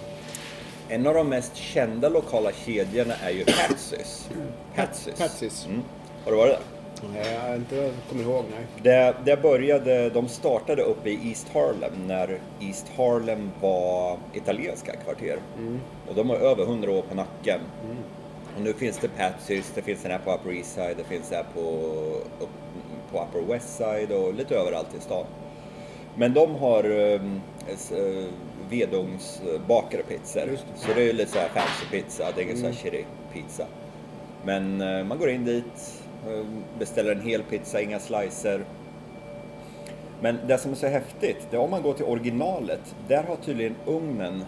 [0.88, 4.30] en av de mest kända lokala kedjorna är ju Patsy's.
[4.76, 5.16] Patsy's.
[5.16, 5.66] Patsy's.
[5.66, 5.82] Mm.
[6.24, 6.71] Har du varit där?
[7.14, 8.66] Nej, jag inte kommer ihåg, nej.
[8.82, 15.38] Det, det började, de startade uppe i East Harlem när East Harlem var italienska kvarter.
[16.08, 17.60] Och de har över 100 år på nacken.
[18.56, 21.28] Och nu finns det Patsy's, det finns den här på Upper East Side, det finns
[21.28, 21.60] det här på,
[22.40, 22.50] upp,
[23.12, 25.24] på Upper West Side och lite överallt i stan.
[26.16, 27.40] Men de har um,
[27.92, 28.24] uh,
[28.70, 30.48] vedugnsbakade pizzor.
[30.50, 33.04] Just Så det är lite så här fancy pizza, det är ingen så här shitty
[33.32, 33.66] pizza.
[34.44, 36.01] Men eh, man går in dit, eh,
[36.78, 38.64] beställer en hel pizza, inga slicer.
[40.20, 43.36] Men det som är så häftigt, det är om man går till originalet, där har
[43.36, 44.44] tydligen ugnen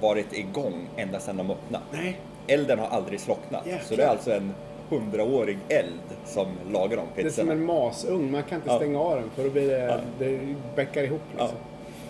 [0.00, 1.84] varit igång ända sedan de öppnade.
[1.92, 2.20] Nej.
[2.46, 3.66] Elden har aldrig slocknat.
[3.66, 3.82] Jäklar.
[3.88, 4.54] Så det är alltså en
[4.88, 7.52] hundraårig eld som lagar de Det är som pizzorna.
[7.52, 8.76] en masugn, man kan inte Ja.
[8.76, 9.96] stänga av den för då blir det, Ja.
[10.18, 10.40] det
[10.76, 11.42] bäckar ihop Ja.
[11.42, 11.58] liksom.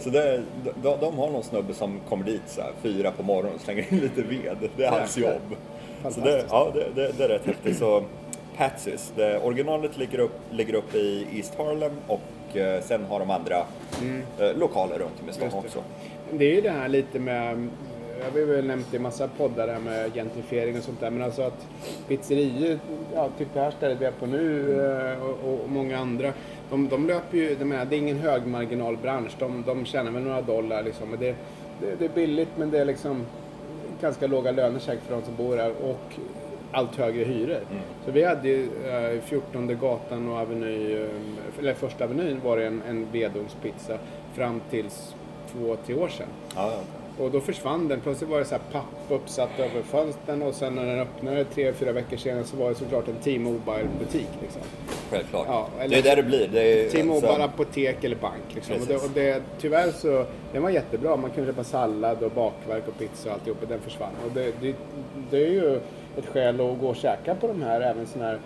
[0.01, 0.43] Så det,
[0.83, 3.93] de, de har någon snubbe som kommer dit så här, fyra på morgonen och slänger
[3.93, 4.57] in lite ved.
[4.77, 5.57] Det är hans jobb.
[6.11, 7.79] Så det, ja, det, det, det är rätt häftigt.
[7.79, 8.03] Så
[8.57, 13.31] Patsy's, det, originalet ligger upp, ligger upp i East Harlem och eh, sen har de
[13.31, 13.57] andra
[14.39, 15.59] eh, lokaler runt om i stan Mm.
[15.65, 15.83] Också.
[16.31, 17.69] Det är ju det här lite med,
[18.19, 21.23] jag har väl nämnt i massa poddar det här med gentrifiering och sånt där, men
[21.23, 21.67] alltså att
[22.09, 22.79] pizzerior,
[23.15, 26.33] ja, typ det här stället vi är på nu eh, och, och många andra,
[26.71, 30.43] de, de löper ju, de är, det är ingen högmarginalbransch, de, de tjänar väl några
[30.43, 31.35] dollar liksom, men det,
[31.81, 33.27] det, det är billigt men det är liksom
[34.01, 36.15] ganska låga löner säkert för de som bor här och
[36.73, 37.61] allt högre hyror.
[38.05, 38.69] Så vi hade ju
[39.15, 41.07] eh, 14 gatan och Aveny, eh,
[41.59, 43.99] eller första Avenyn var det en, en vedugnspizza
[44.35, 45.15] fram tills
[45.53, 46.27] två, tre år sedan.
[46.57, 46.73] Ja.
[47.19, 48.01] Och då försvann den.
[48.01, 51.73] Plötsligt var det så här papp uppsatt över fönstren och sen när den öppnade tre,
[51.73, 54.29] fyra veckor senare så var det såklart en T-Mobile butik.
[54.43, 54.63] Liksom.
[55.11, 55.47] Självklart.
[55.49, 56.49] Ja, eller- det är där det blir.
[56.49, 58.55] Det T-Mobile alltså- apotek eller bank.
[58.55, 58.75] Liksom.
[58.81, 61.17] Och det, och det, tyvärr så, den var jättebra.
[61.17, 64.13] Man kunde köpa sallad och bakverk och pizza och alltihop och den försvann.
[64.27, 64.75] Och det, det,
[65.31, 65.81] det är ju
[66.19, 68.39] ett skäl att gå och käka på de här, även sådana här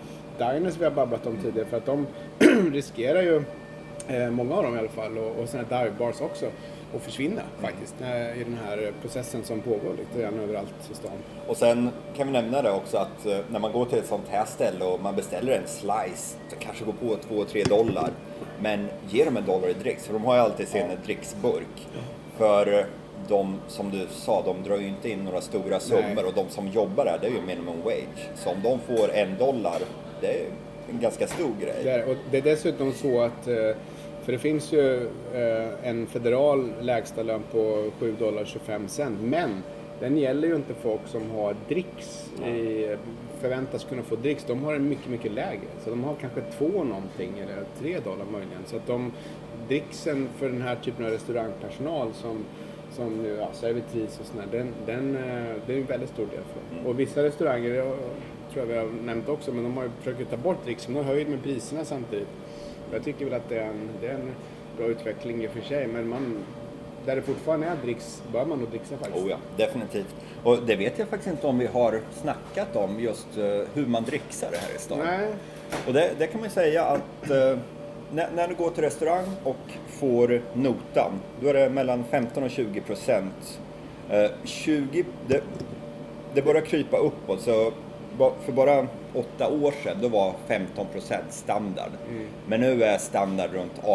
[0.53, 1.67] diners vi har babblat om tidigare.
[1.67, 2.07] För att de
[2.71, 3.43] riskerar ju,
[4.07, 6.45] eh, många av dem i alla fall, och, och sådana här dive bars också,
[6.95, 7.95] att försvinna faktiskt.
[7.99, 11.11] När, I den här processen som pågår lite grann överallt i stan.
[11.47, 14.27] Och sen kan vi nämna det också att eh, när man går till ett sånt
[14.29, 18.09] här ställe och man beställer en slice, det kanske går på 2-3 dollar.
[18.59, 21.87] Men ge dem en dollar i dricks, för de har ju alltid sin dricksburk.
[22.37, 22.85] För eh,
[23.27, 26.23] de, som du sa, de drar ju inte in några stora summor Nej.
[26.23, 28.29] och de som jobbar där, det är ju minimum wage.
[28.35, 29.79] Så om de får en dollar,
[30.21, 30.45] det är
[30.89, 31.75] en ganska stor grej.
[31.83, 33.75] Det är, och det är dessutom så att, eh,
[34.23, 39.63] för det finns ju eh, en federal lägstalön på 7 dollar 25 cent, men
[39.99, 42.95] den gäller ju inte folk som har dricks, i,
[43.41, 44.43] förväntas kunna få dricks.
[44.47, 45.67] De har en mycket, mycket lägre.
[45.83, 48.61] Så de har kanske två någonting, eller tre dollar möjligen.
[48.65, 49.11] Så att de,
[49.67, 52.45] dricksen för den här typen av restaurangpersonal som
[52.91, 56.43] som nu, ja, servitris och sådär, den, den, eh, det är en väldigt stor del
[56.53, 56.85] för dem.
[56.85, 57.95] Och vissa restauranger, jag
[58.53, 60.93] tror jag vi har nämnt också, men de har ju försökt ta bort dricksen.
[60.93, 62.27] De har höjt med priserna samtidigt.
[62.91, 64.31] Jag tycker väl att det är en, det är en
[64.77, 66.37] bra utveckling i och för sig, men man,
[67.05, 69.25] där det fortfarande är dricks, bör man nog dricksa faktiskt.
[69.25, 70.15] Oh ja, definitivt.
[70.43, 74.03] Och det vet jag faktiskt inte om vi har snackat om, just eh, hur man
[74.03, 74.99] dricksar det här i stan.
[75.03, 75.27] Nej,
[75.87, 77.57] Och det, det kan man ju säga att eh,
[78.11, 79.57] när, när du går till restaurang och
[79.99, 83.59] får notan, då är det mellan 15 och 20 procent.
[84.09, 85.41] Eh, 20, det,
[86.33, 87.71] det börjar krypa uppåt så
[88.45, 91.89] för bara åtta år sedan då var 15% standard.
[92.47, 93.93] Men nu är standard runt 18%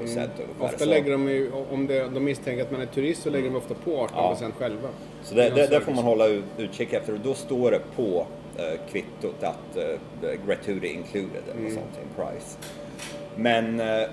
[0.00, 0.28] ungefär.
[0.60, 3.50] Ofta Så- lägger de ju, om det, de misstänker att man är turist så lägger
[3.50, 4.88] de ofta på 18% själva.
[5.22, 8.26] Så det, det, det får man hålla ut- utkik efter och då står det på
[8.58, 11.74] eh, kvittot att eh, gratuity included eller Mm.
[11.74, 12.56] sånt, en price.
[13.36, 14.08] Men eh,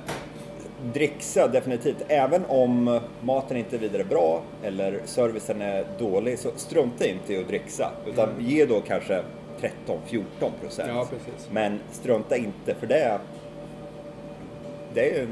[0.93, 7.05] dricksa definitivt, även om maten inte är vidare bra eller servicen är dålig så strunta
[7.05, 9.21] inte i att dricksa utan ge då kanske
[9.59, 10.23] 13-14
[10.61, 10.89] procent.
[10.93, 11.49] Ja, precis.
[11.51, 13.19] Men strunta inte för det
[14.93, 15.27] det är ju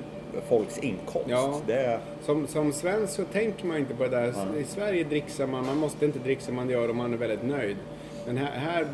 [0.50, 1.30] folks inkomst.
[1.30, 1.62] Ja.
[1.68, 4.34] Det Som, som svensk så tänker man inte på det där.
[4.58, 7.78] I Sverige dricksar man, man måste inte dricksa, man gör om man är väldigt nöjd.
[8.26, 8.88] Men här, här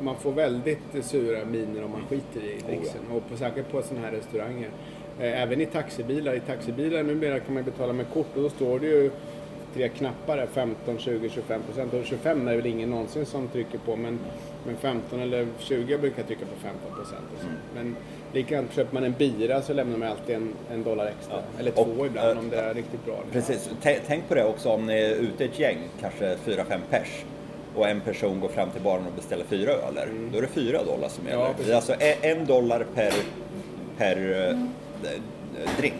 [0.00, 3.00] man får väldigt sura miner om man skiter i dricksen.
[3.12, 4.70] Och på, säkert på sådana här restauranger.
[5.22, 6.34] Eh, Även i taxibilar.
[6.34, 9.10] I taxibilar numera kan man betala med kort och då står det ju
[9.74, 11.94] tre knappar där, 15, 20, 25 procent.
[11.94, 13.96] Och 25 är väl ingen någonsin som trycker på.
[13.96, 14.18] Men,
[14.66, 17.24] men 15 eller 20 brukar trycka på 15 procent.
[17.74, 17.96] Men
[18.32, 21.34] likadant, köper man en bira så lämnar man alltid en, en dollar extra.
[21.36, 21.42] Ja.
[21.60, 23.14] Eller två Och, ibland eh, om det är riktigt bra.
[23.32, 23.70] Precis.
[23.82, 27.24] Tä- Tänk på det också om ni är ute ett gäng, kanske fyra fem pers
[27.74, 30.08] och en person går fram till baren och beställer fyra öler.
[30.32, 31.40] Då är det fyra dollar som gäller.
[31.40, 31.52] Mm.
[31.52, 31.66] precis.
[31.66, 33.12] det är alltså e- en dollar per,
[33.98, 34.58] per eh,
[35.78, 35.94] drink.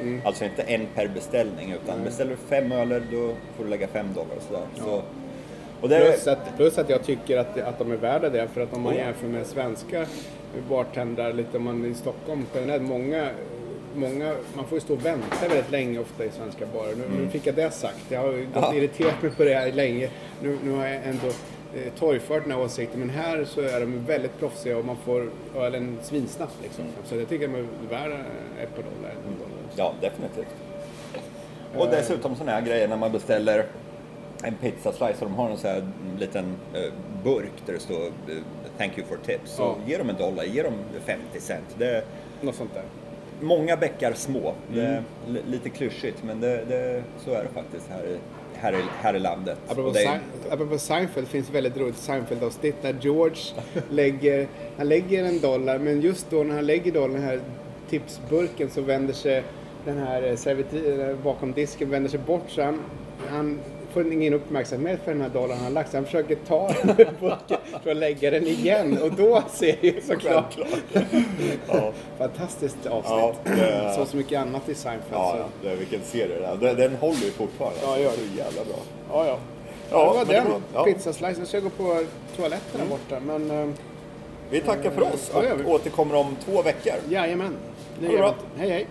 [0.00, 0.20] Mm.
[0.24, 4.06] Alltså inte en per beställning utan beställer du fem öler då får du lägga fem
[4.14, 4.36] dollar.
[4.36, 4.66] och Sådär.
[4.76, 5.02] Så,
[5.80, 8.48] och det är, Plus att, plus att jag tycker att, att de är värda det.
[8.54, 9.04] För att om man Oh ja.
[9.04, 10.06] jämför med svenska
[10.68, 13.28] bartendrar lite om man i Stockholm generellt, många,
[13.94, 16.94] många, man får ju stå och vänta väldigt länge ofta i svenska barer.
[16.96, 18.00] Nu, nu fick jag det sagt.
[18.08, 18.50] Jag har ju Mm.
[18.54, 18.74] Ja.
[18.74, 20.08] irriterat mig på det här länge.
[20.42, 21.26] Nu, nu har jag ändå
[21.76, 23.00] eh, torgfört den här åsikten.
[23.00, 26.84] Men här så är de väldigt proffsiga och man får ölen svinsnabbt liksom.
[27.04, 28.14] Så jag tycker att de är värda
[28.62, 29.14] ett par dollar.
[29.38, 29.48] dollar.
[29.76, 30.54] Ja, definitivt.
[31.76, 33.66] Och dessutom sådana här grejer när man beställer
[34.42, 35.86] en pizzaslice och de har en sån här
[36.18, 36.92] liten eh,
[37.24, 38.10] burk där det står eh,
[38.78, 39.50] Thank you for tips.
[39.50, 39.76] Så Ja.
[39.86, 40.72] ge dem en dollar, ge dem
[41.04, 41.64] 50 cent.
[41.78, 42.04] Det
[42.40, 42.82] Något sånt där.
[43.40, 44.54] många bäckar små.
[44.74, 45.02] Det är Mm.
[45.28, 48.16] li- lite klyschigt men det, det, så är det faktiskt här i,
[48.64, 49.58] här i, här i landet.
[49.68, 53.42] Apropå, det Sein, apropå Seinfeld finns väldigt roligt Seinfeld-avsnitt där George
[53.90, 57.40] lägger, han lägger en dollar men just då när han lägger dollarn, den här
[57.90, 59.42] tipsburken så vänder sig
[59.84, 62.80] den här eh, bakom disken vänder sig bort så han,
[63.28, 63.60] han
[63.94, 66.96] får ingen uppmärksamhet för den här dollarn han har lagt så han försöker ta den
[67.82, 70.58] för att lägga den igen och då ser jag såklart
[71.68, 73.12] ja, fantastiskt avsnitt.
[73.18, 75.12] Ja, det- Så så mycket annat i Seinfeld.
[75.12, 75.68] ja, så.
[75.68, 76.56] ja, vilken serie det är.
[76.56, 77.78] Den, den håller ju fortfarande.
[77.82, 78.16] Ja, gör det.
[78.16, 78.76] Så jävla bra.
[79.12, 79.38] Ja, ja.
[79.90, 80.50] Ja, det var men det den.
[80.50, 80.84] var- ja.
[80.84, 81.40] Pizzaslice.
[81.40, 82.04] Nu ska jag gå på
[82.36, 83.20] toaletten där borta.
[83.26, 83.74] Men eh,
[84.50, 85.64] Vi tackar för oss Ja, det gör och vi.
[85.64, 86.92] återkommer om två veckor.
[87.08, 87.56] jajamän.
[88.00, 88.60] Det gör vi.
[88.60, 88.86] Hej hej.